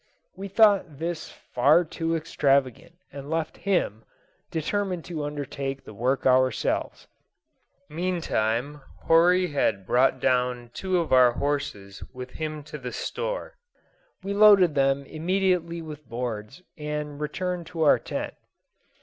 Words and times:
We 0.35 0.47
thought 0.47 0.97
this 0.97 1.29
by 1.29 1.35
far 1.53 1.83
too 1.85 2.15
extravagant, 2.15 2.93
and 3.13 3.29
left 3.29 3.55
him, 3.57 4.03
determined 4.49 5.05
to 5.05 5.23
undertake 5.23 5.83
the 5.83 5.93
work 5.93 6.25
ourselves. 6.25 7.05
Meantime, 7.87 8.81
Horry 9.03 9.49
had 9.49 9.85
brought 9.85 10.19
down 10.19 10.71
two 10.73 10.97
of 10.97 11.13
our 11.13 11.33
horses 11.33 12.01
with 12.15 12.31
him 12.31 12.63
to 12.63 12.79
the 12.79 12.91
store. 12.91 13.59
We 14.23 14.33
loaded 14.33 14.73
them 14.73 15.05
immediately 15.05 15.83
with 15.83 16.09
boards, 16.09 16.63
and 16.79 17.19
returned 17.19 17.67
to 17.67 17.83
our 17.83 17.99
tent. 17.99 18.33